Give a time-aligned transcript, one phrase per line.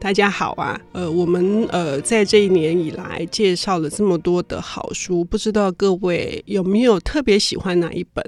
[0.00, 8.24] 大家好啊，呃，我们呃在这一年以来介绍了这么多的好书，不知道各位有没有特别喜欢哪一本？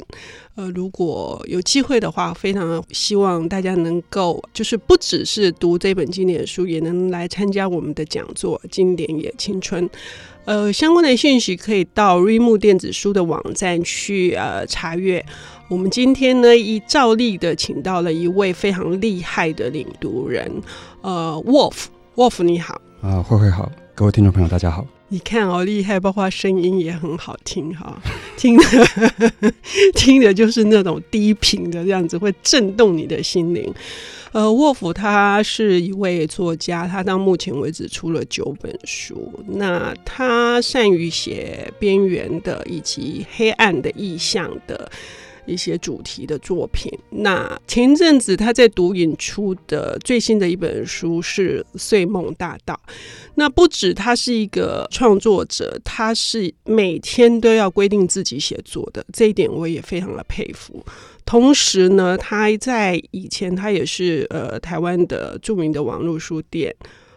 [0.54, 9.88] 呃，如果有机会的话，非常希望大家能够就是不只是读这本经典书，也能来参加我们的讲座《经典也青春》。
[10.44, 15.24] 呃，相关的信息可以到瑞木电子书的网站去呃查阅。
[15.72, 20.46] 我们今天呢，一照例的请到了一位非常厉害的领读人，
[21.00, 24.86] 呃，Wolf，Wolf 你好啊，慧慧好，各位听众朋友大家好。
[25.08, 27.98] 你看哦，厉害，包括声音也很好听哈，
[28.36, 29.52] 听的
[29.96, 33.72] 听的就是那种低频的这样子，会震动你的心灵。
[34.32, 39.32] 呃，Wolf 他是一位作家，他到目前为止出了九本书。
[39.46, 44.92] 那他善于写边缘的以及黑暗的意象的。
[45.46, 46.90] 一些主题的作品。
[47.10, 52.78] 那前阵子他在读引出的最新的一本书是《岁梦大道》。
[53.34, 60.84] 那不止他是一个创作者，他是每天都要规定自己写作的，这一点我也非常的佩服。
[61.24, 66.74] 同时呢，他在以前他也是呃台湾的著名的网络书店。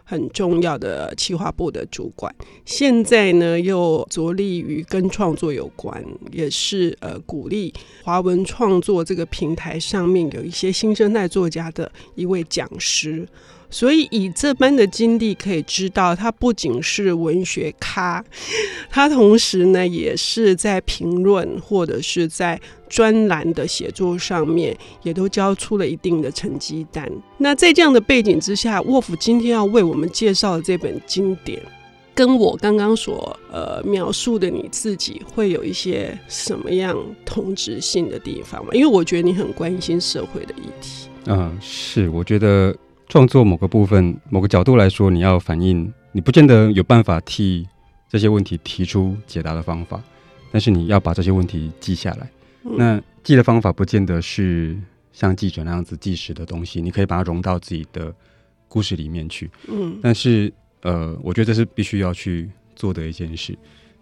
[0.08, 2.32] 很重要的企划部的主管，
[2.64, 13.26] 现在呢又着力于跟创作有关，也是呃鼓励华文创作这个平台上面有一些新生代作家的一位讲师。
[13.68, 18.24] 所以以这般的经历可以知道，他不仅是文学咖，
[18.88, 27.10] 他同时呢也是在评论或者是在专栏的写作上面，也都交出了一定的成绩单。
[27.38, 31.60] 那在这样的背景之下，沃夫今天要为我们介绍的这本经典，
[32.14, 38.70] 跟我刚刚所呃描述的你自己会有一些什么样同质性的地方吗？
[38.72, 41.08] 因为我觉得你很关心社会的议题。
[41.26, 42.74] 嗯，是，我觉得。
[43.08, 47.66] 创作某个部分、某个角度来说，你要反映，你不见得有办法替
[48.08, 50.02] 这些问题提出解答的方法，
[50.50, 52.28] 但是你要把这些问题记下来。
[52.64, 54.76] 嗯、那记的方法不见得是
[55.12, 58.12] 像记者那样子计时的东西，你可以把它融到自己的
[58.68, 59.50] 故事里面去。
[59.68, 60.52] 嗯，但是
[60.82, 63.56] 呃，我觉得这是必须要去做的一件事。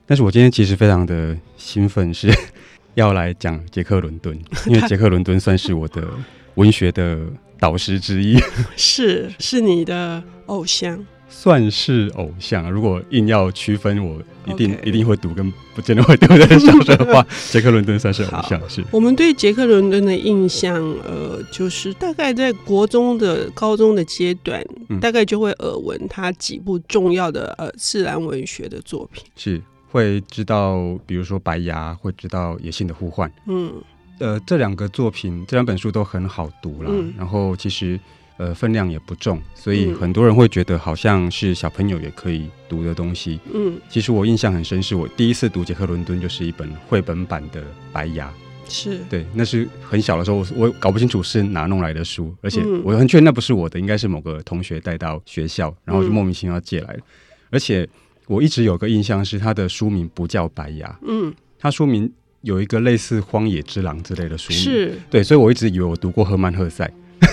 [0.07, 2.29] 但是我今天其实非常的兴奋，是
[2.95, 6.07] 要来讲杰克伦敦，因为 杰克伦敦算是我的
[6.55, 7.19] 文学的。
[7.61, 8.37] 导师之一
[8.77, 12.71] 是是你的偶像，算是偶像。
[12.71, 18.61] 如果硬要区分，我一定.一定会读跟不见得会读的小说的话， 杰克伦敦算是偶像。
[18.69, 33.27] 是我们对杰克伦敦的印象，呃，就是大概在国中的、高中的阶段，嗯、大概就会耳闻他几部重要的呃自然文学的作品，是会知道，比如说《白牙》，会知道《野性的呼唤》。
[33.47, 33.73] 嗯。
[34.19, 36.91] 呃，这两个作品，这两本书都很好读啦。
[36.93, 37.99] 嗯、然后其实
[38.37, 43.41] 呃分量也不重，所以很多人会觉得好像是小朋友也可以读的东西。
[43.53, 48.29] 嗯，其实我印象很深，是我第一次读杰克伦敦，就是一本绘本版的《白牙》。
[48.67, 56.99] 是对，那是很小的时候，我我搞不清楚是哪弄来的书，而且我很确定那不是我的，应该是某个同学带到学校，然后就莫名其妙借来了。
[56.99, 57.03] 嗯、
[57.51, 57.87] 而且
[58.27, 62.11] 我一直有个印象是，他的书名不叫《白牙》，嗯，他书名。
[62.45, 64.93] 有一个类似《荒野之狼》之类的书名，是。
[65.11, 66.89] 对，所以我一直以为我读过赫曼·赫塞，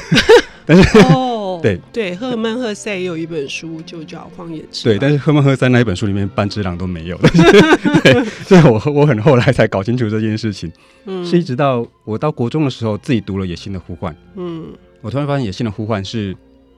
[0.66, 1.80] 但是哦，对。
[1.92, 7.18] 对，赫曼·赫塞也有一本书就叫《荒野之狼》，对，但是赫曼·赫塞那一本书里面半只狼都没有，
[8.04, 10.72] 对，所以我我很后来才搞清楚这件事情，
[11.06, 14.68] 嗯，是一直到我到国中的时候自己读了《野性的呼唤》，嗯，
[15.02, 16.34] 我突然发现《野性的呼唤》是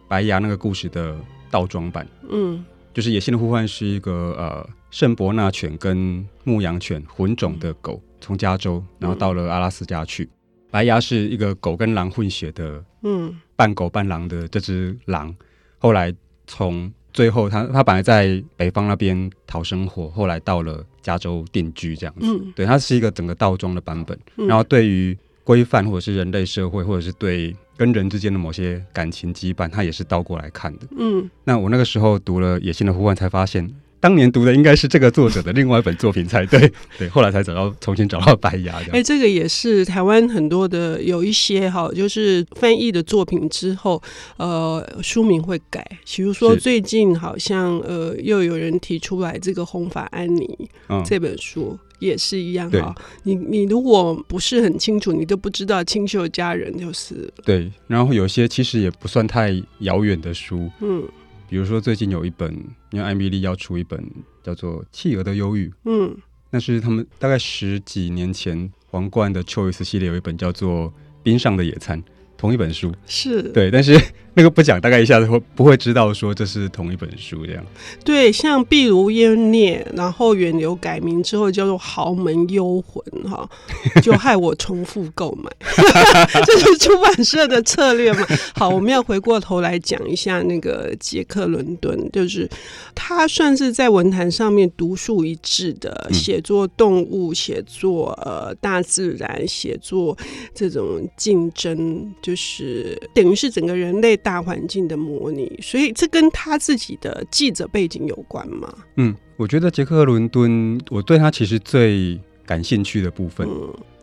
[0.08, 1.16] 白牙那个故事的
[1.52, 2.66] 倒装版，嗯。
[2.94, 10.26] 就是野性的呼唤是一个呃圣伯纳犬跟牧羊犬混种的狗，从加州然后到了阿拉斯加去。
[10.26, 10.30] 嗯、
[10.70, 15.36] 白牙是一个狗跟狼混血的，嗯，半狗半狼的这只狼。
[15.80, 16.14] 后来
[16.46, 22.28] 从最后它它本来在北方那边讨生活，后来到了加州定居这样子。
[22.28, 24.16] 嗯、对，它是一个整个倒装的版本。
[24.38, 27.56] 嗯、然后对于规范或者是人类社会或者是对。
[27.84, 30.88] 跟人之间的某些感情羁绊，他也是倒过来看的。
[30.98, 33.70] 嗯，那我那个时候读了《野性的呼唤》，才发现
[34.00, 36.72] 当年读的应该是这个作者的另外一本作品才对。
[36.98, 38.76] 对，后来才找到，重新找到白牙。
[38.76, 44.02] 哎、欸，这个也是台湾很多的有一些哈，就是翻译的作品之后，
[44.38, 45.86] 呃，书名会改。
[46.06, 50.70] 比如说最近好像呃，又有人提出来这个《红发安妮》
[51.04, 51.78] 这本书。
[52.04, 52.96] 嗯也是一样哈。
[53.24, 57.72] 你你如果不是很清楚，你都不知道清秀佳人就是对。
[57.88, 61.04] 然后有些其实也不算太遥远的书，嗯，
[61.50, 62.54] 比如说最近有一本，
[62.92, 64.04] 因为艾米丽要出一本
[64.44, 66.16] 叫做《企鹅的忧郁》，嗯，
[66.52, 70.90] 那是他们大概十几年前皇冠的 Choice 系列有一本叫做
[71.24, 72.02] 《冰上的野餐》。
[72.44, 73.98] 同一本书是对，但是
[74.36, 77.64] 那个不讲，大概一下子会不会知道说这是同一本书这样？
[78.04, 83.50] 对，像《壁如烟孽》，然后远流改名之后叫做《豪门幽魂》哈，
[84.04, 85.50] 就害我重复购买，
[86.46, 88.28] 这是出版社的策略嘛？
[88.56, 92.50] 好，我们要回过头来讲一下那个杰克伦敦，就是
[92.94, 100.18] 他算是在文坛上面独树一帜的，写作动物，写作呃大自然，写作
[100.54, 102.33] 这种竞争就。
[102.34, 108.74] 就是等于是整个人类大环境的模拟，所以这跟他自己的记者背景有关吗？
[108.96, 113.48] 嗯，我觉得杰克伦敦，我对他其实最感兴趣的部分，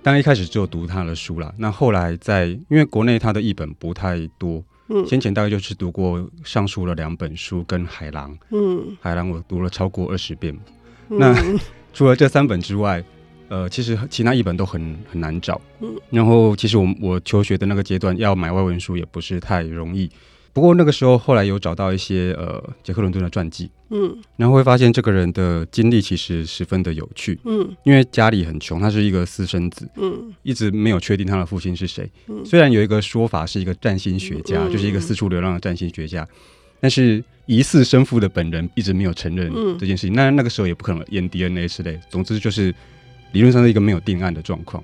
[0.01, 1.53] 当然、嗯、一开始只有读他的书啦。
[1.59, 10.57] 那后来在因为国内他的译本不太多，嗯，先前大概就是读过上述的两本书跟海狼，嗯，海狼我读了超过二十遍。
[11.09, 11.35] 嗯、那
[11.93, 13.05] 除了这三本之外。
[13.51, 20.09] 呃，其实其他译本都很很难找，嗯，然后其实我我求学的那个阶段要买外文书也不是太容易，
[20.53, 36.25] 不过那个时候后来有找到一些呃杰克伦敦的传记，嗯，然后会发现这个人的经历其实十分的有趣，嗯，因为家里很穷，他是一个私生子，嗯，一直没有确定他的父亲是谁，嗯，虽然有一个说法是一个占星学家，嗯，就是一个四处流浪的占星学家，
[36.79, 42.73] 但是疑似生父的本人一直没有承认这件事情，那那个时候也不可能验 DNA 之类，总之就是。
[43.33, 44.83] 理论上是一个没有定案的状况，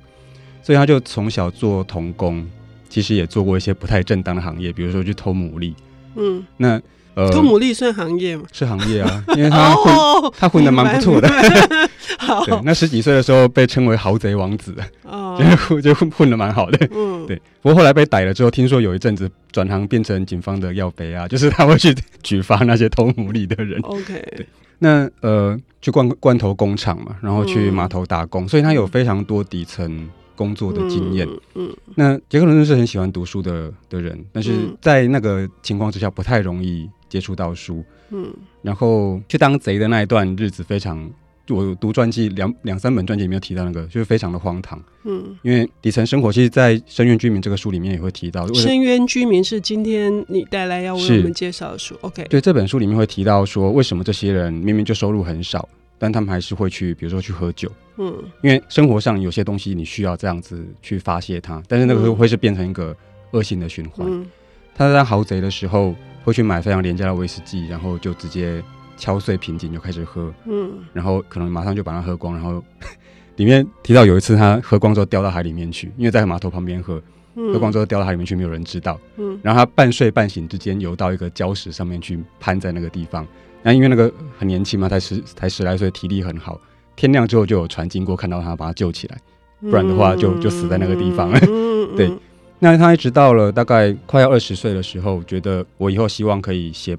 [0.63, 2.49] 所以他就从小做童工，
[2.89, 5.75] 其实也做过一些不太正当的行业，比如说去偷牡蛎。
[6.15, 6.81] 嗯，那
[7.15, 8.45] 呃，偷牡蛎算行业吗？
[8.53, 11.29] 是行业啊，因为他混，哦、他混的蛮不错的。
[12.19, 15.39] 好对，那十几岁的时候被称为豪贼王子，哦，
[15.83, 16.89] 就 混混的蛮好的。
[16.93, 17.37] 嗯，对。
[17.61, 23.81] 不过后来被逮了之后，听说有一阵子转行变成警方的要杯啊，就是他会去举发那些偷牡蛎的人。
[23.83, 24.47] OK，对。
[24.79, 31.69] 那呃，去罐罐头工厂嘛，然后去码头打工，嗯、所以他有非常多底层工作的经验、嗯。
[31.69, 37.85] 嗯，那杰克伦敦是很喜欢读书的的人，但是在那个情况之下，不太容易接触到书。
[38.11, 38.33] 嗯，
[38.63, 41.11] 然后去当贼的那一段日子非常。
[41.55, 44.83] 我读传记两两三本传记里面有提到那个，就是非常的荒唐。
[45.05, 48.47] 嗯，因为底层生活，其实，在《深渊居民》这个书里面也会提到。
[48.55, 51.95] 深渊居民是今天你带来要为我们介绍的书。
[52.01, 57.71] OK，对，这本书里面会提到说，为什么这些人明明就收入很少，但他们还是会去，比如说去喝酒。
[57.99, 58.13] 嗯，
[58.43, 62.97] 因为生活上有些东西你需要这样子去发泄它，但是那个时候会是变成一个
[63.31, 64.07] 恶性的循环。
[64.11, 64.27] 嗯，
[64.75, 65.95] 他在当豪贼的时候
[66.25, 68.63] 会去买非常廉价的威士忌，然后就直接。
[68.97, 72.63] 敲碎瓶颈就开始喝，嗯，然后可能马上就把它喝光，然后
[73.37, 77.03] 里面提到有一次他喝光之后掉到海里面去，因为在码头旁边喝，
[77.35, 83.27] 嗯、喝光之后掉到海里面去，没有人知道，嗯，然后他半睡半醒之间游到一个礁石上面去攀在那个地方，
[83.63, 86.59] 那因为那个很年轻嘛，才十才十来岁，体力很好，
[86.97, 89.19] 天亮之后就有船经过看到他，把他救起来，
[89.61, 91.31] 不然的话就就死在那个地方。
[91.31, 92.11] 了，嗯、 对，
[92.59, 96.97] 那他一直到了大概快要二十岁的时候，觉得我以后希望可以写。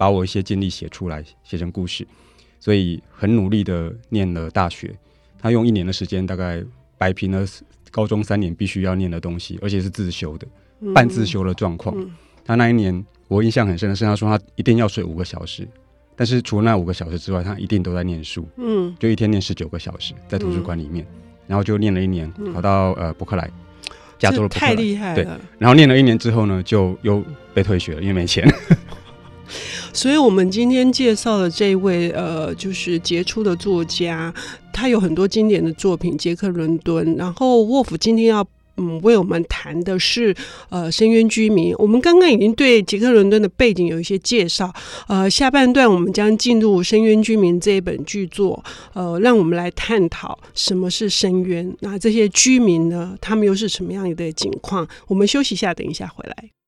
[0.00, 2.06] 把我一些经历写出来，写成故事，
[2.58, 4.90] 所以很努力的念了大学。
[5.38, 6.64] 他用一年的时间，大概
[6.96, 7.46] 摆平了
[7.90, 10.48] 高中三年必须要念的东西，而且是自修的，
[10.80, 11.94] 嗯、半自修的状况。
[11.98, 12.10] 嗯、
[12.42, 15.68] 他那一年，我印象很深的是，他说他一定要睡五个小时，
[16.16, 18.48] 但是除了那五个小时之外，他一定都在念书。
[18.56, 23.50] 嗯，就一天念十九个小时，在图书馆里面，嗯、然后就念了一年，考到呃伯克莱，
[24.18, 24.68] 加州的伯克莱。
[24.70, 25.14] 太厉害了。
[25.14, 25.24] 对，
[25.58, 28.50] 然后念了一年之后呢，就又被退学了，因为没钱。
[29.92, 34.32] 所以，我们今天介绍的这位，呃，就是杰出的作家，
[34.72, 37.16] 他有很多经典的作品，杰克伦敦。
[37.16, 40.34] 然后，沃夫今天要嗯为我们谈的是，
[40.68, 41.74] 呃，深渊居民。
[41.76, 44.72] 我们刚刚已经对杰克伦敦的背景有一些介绍，
[45.08, 48.62] 呃，下半段我们将进入《深渊居民》这一本巨作，
[48.94, 54.88] 呃，让我们来探讨什么是深渊，那这些居民呢，他们又是什么样的境况？
[55.08, 56.59] 我们休息一下，等一下回来。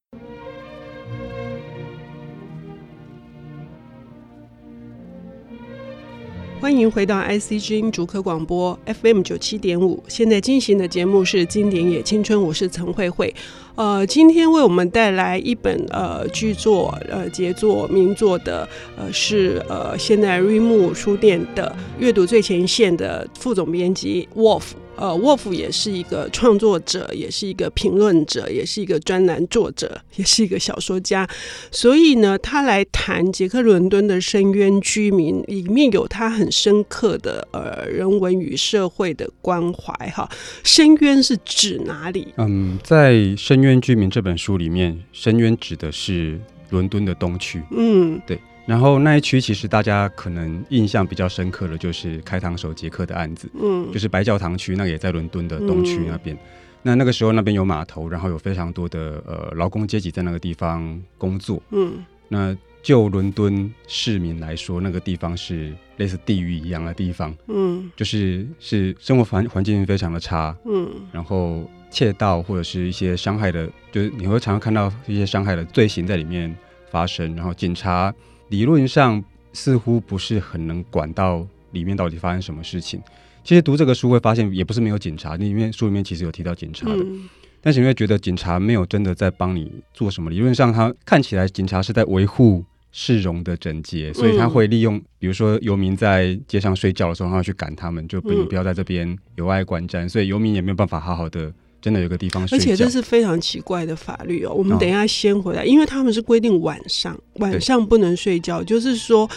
[6.62, 10.00] 欢迎回到 IC 之音竹科广播 FM 九七点五。
[10.06, 13.34] 现在进行的节目是《经典也青春》，我是陈慧慧。
[13.74, 24.62] 呃，今天为我们带来一本呃剧作呃杰作名作的呃是呃现在瑞木书店的阅读最前线的副总编辑 Wolf。
[24.96, 31.28] 呃，沃夫也是一个创作者，也是一个评论者，也是一个专栏作者， 也是一个小说家。
[31.70, 39.92] 所以呢，他来谈杰克伦敦的深渊居民，里面有他很深刻的呃人文与社会的关怀。
[40.10, 40.28] 哈，
[40.62, 42.28] 深渊是指哪里？
[42.36, 46.38] 嗯，在《深渊居民》这本书里面，深渊指的是
[46.70, 47.62] 伦敦的东区。
[47.70, 48.38] 嗯，对。
[48.64, 56.36] 然后那一区其实大家可能印象比较深刻的就是开膛手杰克的案子，嗯，就是白教堂区，那个也在伦敦的东区那边。
[56.36, 56.38] 嗯、
[56.82, 76.56] 那那个时候那边有码头，然后有非常多的呃劳工阶级在那个地方工作，嗯，那就伦敦市民来说，那个地方是类似地狱一样的地方，嗯，就是是生活环环境非常的差，嗯，然后窃盗或者是一些伤害的，就是你会常常看到一些伤害的罪行在里面
[76.92, 78.14] 发生，然后警察。
[78.52, 83.00] 理论上似乎不是很能管到里面到底发生什么事情。
[83.42, 85.36] 其实读这个书会发现，也不是没有警察。
[85.36, 87.26] 里面书里面其实有提到警察的，嗯、
[87.62, 90.28] 但是你会觉得警察没有真的在帮你做什么。
[90.28, 101.50] 理论上，他看起来警察是在维护市容的整洁，所以他会利用，比如说游民在街上睡觉的时候，他要去赶他们，就不不要在这边有碍观瞻，所以游民也没有办法好好的。
[101.82, 104.54] 真的有个地方，而且这是非常奇怪的法律哦。
[104.54, 109.28] 我们等一下先回来，哦、因为他们是规定晚上晚上不能睡觉，就是说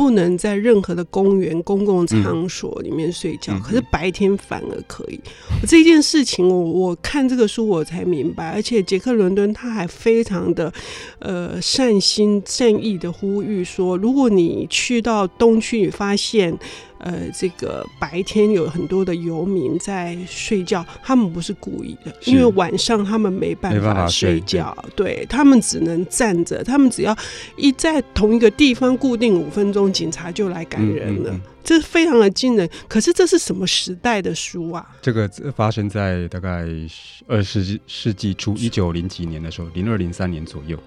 [0.00, 3.52] 不能在任何的公园、公共场所里面睡觉。
[3.52, 5.20] 嗯、可是白天反而可以。
[5.50, 8.48] 嗯、这件事情我，我我看这个书我才明白。
[8.48, 10.72] 而且杰克伦敦他还非常的
[11.18, 16.58] 呃善心善意的呼吁说，如果你去到东区，你发现。
[17.02, 27.16] 呃，这个白天有很多的游民在睡觉，他们不是故意的，因为晚上他们没办法睡觉，对，对他们只能站着，他们只要
[27.56, 32.68] 一在同一个地方固定五分钟，警察就来赶人了，嗯嗯嗯、这非常的惊人。
[32.88, 34.86] 可是这是什么时代的书啊？
[35.02, 36.66] 这个发生在大概
[37.26, 40.78] 二十世纪初一九零几年的时候，零二零三年左右。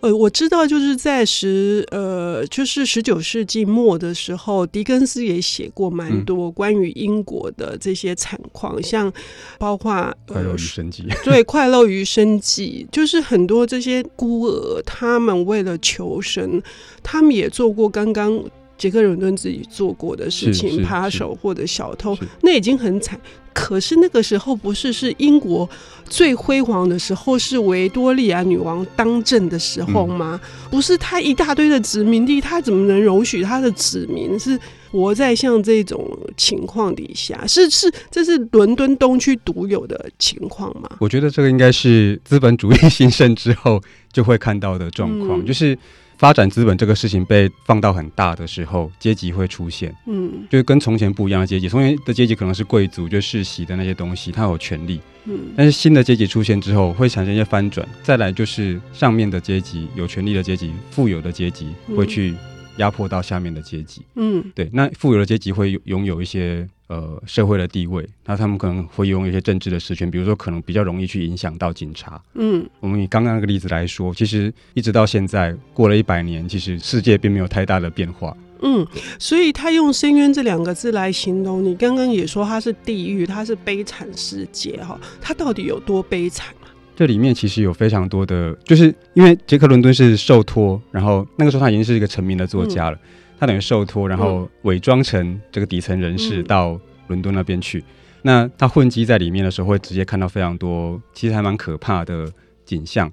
[0.00, 9.12] 呃，我知道，就是在十呃，就是十九世纪末的时候，狄更斯也写过蛮多关于英国的这些惨况，嗯、像
[9.58, 9.92] 包括
[10.26, 16.62] 《快乐与生计》呃，对，《快乐与生计》就是很多这些孤儿，他们为了求生，
[17.02, 18.38] 他们也做过刚刚
[18.76, 23.18] 杰克伦敦自己做过的事情，扒手或者小偷，那已经很惨。
[23.56, 25.66] 可是那个时候不是是英国
[26.10, 30.38] 最辉煌的时候，是维多利亚女王当政的时候吗？
[30.42, 34.60] 嗯、不是他一大堆的殖民地，他怎么能容许他的子民是
[34.92, 37.46] 活在像这种情况底下？
[37.46, 40.90] 是是，这是伦敦东区独有的情况吗？
[41.00, 43.82] 我觉得这个应该是资本主义兴盛之后
[44.12, 45.76] 就会看到的状况，嗯、就是。
[46.18, 51.68] 发展资本这个事情被放到很大的时候，阶级会出现，嗯，就是跟从前不一样的阶级。
[51.68, 57.86] 从前的阶级可能是贵族，就世袭的那些东西，他有权利，嗯，但是新的阶级出现之后，会产生一些翻转。
[58.02, 62.34] 再来就是上面的阶级，有权利的阶级，富有的阶级会去
[62.76, 64.68] 压迫到下面的阶级，嗯，对。
[64.72, 66.68] 那富有的阶级会拥有一些。
[66.88, 72.22] 呃，社会的地位，那他们可能会拥有一些政治的实权，比如说可能比较容易去影响到警察。
[72.34, 78.36] 嗯，我们以刚刚那个例子来说，其实一直到现在过了一百年，其实世界并没有太大的变化。
[78.62, 78.86] 嗯，
[79.18, 86.65] 所以他用“深渊”这两个字来形容，你刚刚也说它是地狱，它是悲惨世界哈，它到底有多悲惨啊？
[86.96, 92.96] 这里面其实有非常多的，就是因为杰克伦敦是受托，然后那个时候他已经是一个成名的作家了。
[92.96, 97.80] 嗯他等于受托，然后伪装成这个底层人士到伦敦那边去。
[97.80, 97.84] 嗯、
[98.22, 102.32] 那他混迹在里面的时候，会直接看到非常多其实还蛮可怕的
[102.64, 103.12] 景象。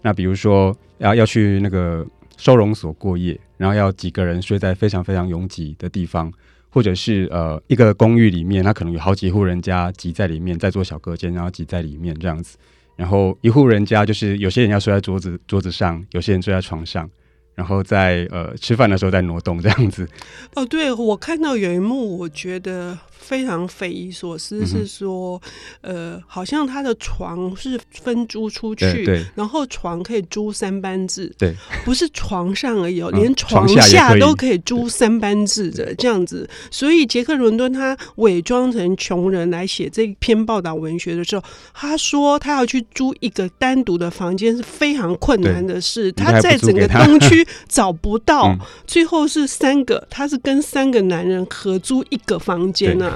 [0.00, 2.02] 那比如说要要去那个
[2.38, 6.32] 收容所过夜，然后要几个人睡在非常非常拥挤的地方，
[6.70, 12.56] 或者是呃一个公寓里面，他可能有好几户人家挤在里面，在做小隔间，然后挤在里面这样子。
[12.98, 17.08] 然后一户人家就是有些人要睡在桌子桌子上，有些人睡在床上。
[17.54, 20.08] 然后在呃吃饭的时候在挪动这样子。
[20.54, 22.96] 哦，对，我看到有一幕，我觉得。
[23.18, 25.40] 非常匪夷所思，是说，
[25.82, 36.48] 嗯、呃，好像他的床是分租出去，然后床可以租三班制，对，不是床上而已，嗯、连床下都可以租三班制的这样子。
[36.70, 41.44] 所以杰克伦敦他伪装成穷人来写这篇报道文学的时候，
[41.74, 53.07] 他说他要去租一个单独的房间是非常困难的事，他，在整个东区 找不到，嗯、最后是三个，他是跟三个男人合租一个房间啊。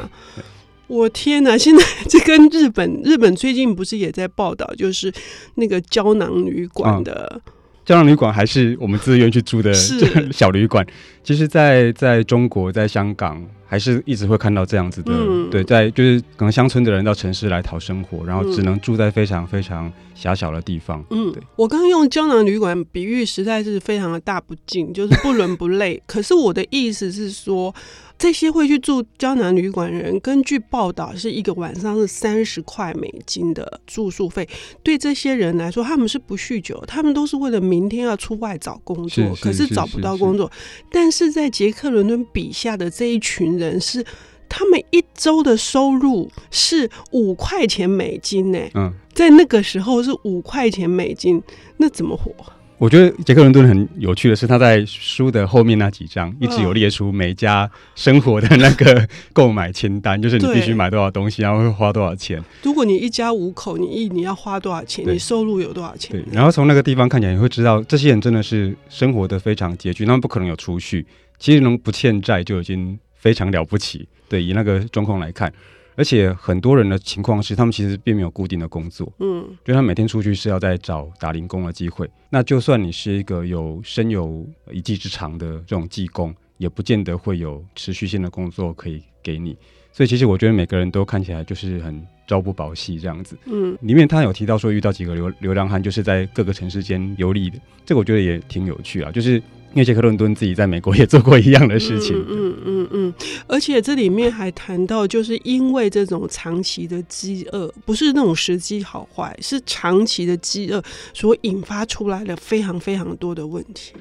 [0.89, 1.57] 我天哪！
[1.57, 5.13] 现在这跟日本，日本最近不是也在报道，就是
[5.55, 7.43] 那个胶囊旅馆的。
[7.47, 7.53] 嗯
[7.85, 9.75] 胶囊旅馆还是我们自愿去住的
[10.33, 10.87] 小旅馆。
[11.25, 15.13] 其实，在在中国，在香港，还是一直会看到这样子的。
[15.15, 21.05] 嗯、对，在就是可能乡村的人到城市来讨生活，然后只能住在非常非常狭小的地方。
[21.11, 21.43] 嗯，对。
[21.57, 26.03] 我刚刚用胶囊旅馆比喻，实在是非常的大不敬，就是不伦不类。
[26.07, 27.75] 可是我的意思是说。
[28.19, 34.49] 这些会去住胶囊旅馆的人，根据报道是一个晚上是三十块美金的住宿费。
[34.81, 40.49] 对这些人来说，他们是不酗酒，他们都是为了明天要出外找工作，是是可是找不到工作。
[40.89, 44.05] 但是在杰克伦敦笔下的这一群人是，
[44.49, 48.59] 他们一周的收入是五块钱美金呢。
[48.75, 51.41] 嗯，在那个时候是五块钱美金，
[51.77, 52.33] 那怎么活？
[52.83, 62.43] 我觉得杰克伦敦很有趣的是，他在书的后面那几章一直有列出每家生活的那个购买清单，就是你必须买多少东西，然后会花多少钱。
[62.65, 65.05] 如果你一家五口，你一你要花多少钱？
[65.07, 66.11] 你收入有多少钱？
[66.11, 66.25] 对。
[66.33, 71.07] 然后从那个地方看起来，你会知道这些人真的是生活的非常拮据，他们不可能有储蓄，
[71.39, 74.09] 其实能不欠债就已经非常了不起。
[74.29, 75.53] 对，以那个状况来看。
[75.95, 82.09] 而且很多人的情况是，他们其实并没有固定的工作，嗯，就他每天出去是要在找打零工的机会。
[82.31, 89.57] 那就算你是一个有身有一技之长的这种技工，也不见得会有持续性的工作可以给你。
[89.93, 93.37] 所以其实我觉得每个人都看起来就是很朝不保夕这样子。
[93.45, 99.43] 嗯，里面他有提到说遇到几个流流浪汉，就是在各个城市间游历的，这个我觉得也挺有趣啊，就是。
[99.75, 103.15] 因为杰克伦敦自己在美国也做过一样的事情，嗯嗯嗯嗯，
[103.47, 110.83] 而且这里面还谈到，就是因为这种长期的饥饿，不是那种时机好坏，是长期的饥饿
[111.15, 113.95] 所引发出来的非常非常多的问题，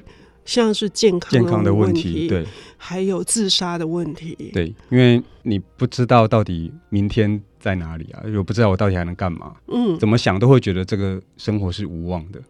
[0.44, 2.44] 像是健康健康的问题，对，
[2.76, 12.40] 还有自杀的问题，对，因为你不知道到底明天在哪里啊，我不知道我到底还能干嘛，嗯，怎么想都会觉得这个生活是无望的。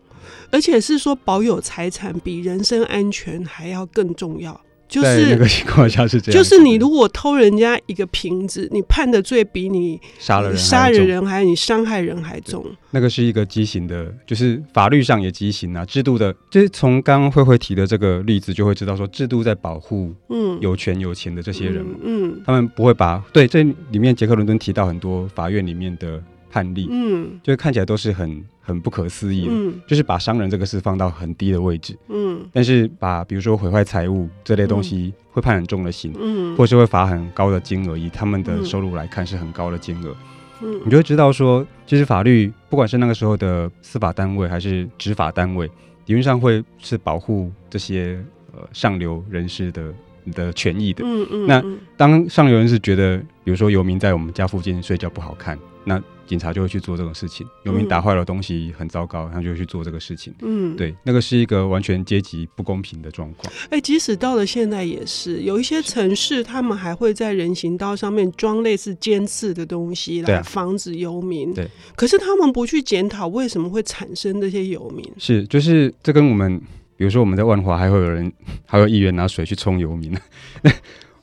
[0.50, 12.64] 而且是说保有财产比人身安全还要更重要，就是那个情况下是这样，就是你如果偷人家一个瓶子，你判的罪比你杀了人杀人人还你伤害人还重。
[12.90, 20.58] 那个是一个畸形的，就是法律上也畸形啊，制度的，就是从刚刚慧慧提的这个例子就会知道说，制度在保护嗯。
[20.60, 26.22] 有权有钱的这些人，嗯，他们不会把对这里面杰克伦敦提到很多法院里面的。
[26.54, 40.16] 判例，嗯，就是看起来都是很很不可思议的，嗯，就是把商人这个事放到很低的位置，嗯，但是把比如说毁坏财物这类东西会判很重的刑，嗯，或是会罚很高的金额，以他们的收入来看是很高的金额，
[40.62, 45.66] 嗯，你就会知道说，其实法律不管是那个时候的司法单位还是执法单位，
[46.06, 48.18] 理论上会是保护这些
[48.54, 49.92] 呃上流人士的
[50.32, 51.64] 的权益的，嗯嗯，那
[51.96, 60.34] 当上流人士觉得，比如说游民在我们家附近睡觉不好看，那警察就会去做这种事情，游民打坏了东西很糟糕，他就会去做这个事情。
[60.40, 63.52] 嗯，对，那个是一个完全阶级不公平的状况。
[63.64, 71.52] 哎、欸，即使到了现在也是，有一些城市他们还会在人行道上面装类似尖刺的东西来防止游民。
[71.52, 75.04] 对，可是他们不去检讨为什么会产生这些游民。
[75.18, 76.58] 是，就是这跟我们，
[76.96, 78.32] 比如说我们在万华还会有人，
[78.64, 80.16] 还有议员拿水去冲游民。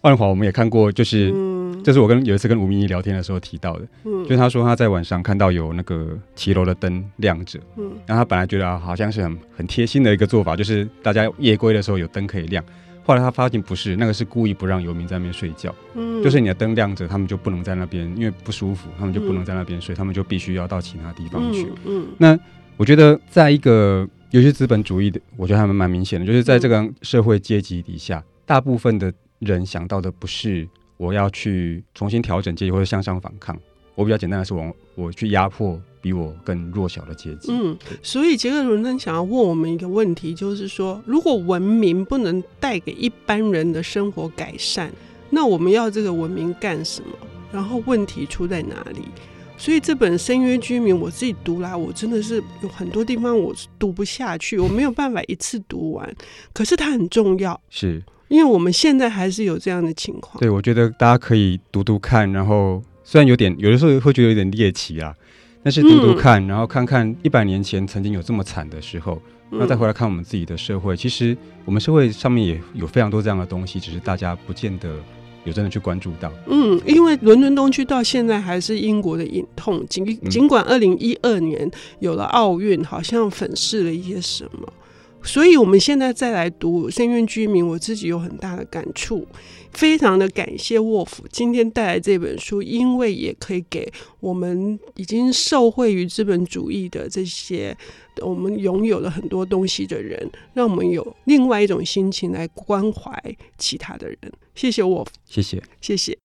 [0.01, 1.31] 万华我们也看过，就是。
[1.33, 12.61] 嗯这是我跟有一次跟吴明义聊天的时候提到的，嗯，就他说他在晚上看到有那个骑楼的灯亮着，嗯，然后他本来觉得好像是很很贴心的一个做法，就是大家夜归的时候有灯可以亮。
[13.05, 21.71] 后来他发现不是，那个是故意不让游民在那边睡觉，嗯，就是你的灯亮着，他们就不能在那边，因为不舒服，他们就不能在那边睡，他们就必须要到其他地方去。
[21.85, 22.37] 嗯，那
[22.75, 30.67] 我觉得在一个尤其资本主义的，我觉得还蛮蛮明显的，就是在这个社会阶级底下，大部分的人想到的不是。
[30.97, 33.57] 我要去重新调整阶级或者向上反抗。
[33.95, 37.53] 我比较简单的是，我我去压迫比我更弱小的阶级。
[37.53, 44.91] 嗯，所以杰克伦敦想要问我们一个问题，就是说，如果文明不能带给一般人的生活改善，
[45.29, 47.15] 那我们要这个文明干什么？
[47.49, 49.03] 然后问题出在哪里？
[49.57, 56.13] 所以这本《深约居民》我自己读来，我真的是有很多地方我读不下去，我没有办法一次读完。
[56.51, 57.57] 可是它很重要。
[57.69, 58.03] 是。
[58.29, 60.39] 因为我们现在还是有这样的情况。
[60.39, 65.13] 对，我觉得大家可以读读看，然后虽然有点有的时候会觉得有点猎奇啊，
[65.61, 74.95] 但是读读看，嗯、然后看看一百年前曾经有这么惨的时候，那再回来看我们自己的社会，嗯、其实我们社会上面也有非常多这样的东西，只是大家不见得
[75.43, 76.31] 有真的去关注到。
[76.47, 84.71] 嗯，因为伦敦东区到现在还是英国的隐痛，尽尽管二零一二年有了奥运，好像粉饰了一些什么。
[85.21, 89.27] 所以，我们现在再来读《深渊居民》，我自己有很大的感触，
[89.73, 97.77] 非常的感谢沃夫今天带来这本书，因为也可以给我们已经受惠于资本主义的这些
[98.21, 103.21] 我们拥有了很多东西的人，让我们有另外一种心情来关怀
[103.57, 104.17] 其他的人。
[104.55, 106.17] 谢谢沃夫，谢谢，谢谢。